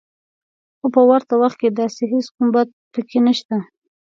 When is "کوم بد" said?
2.35-2.67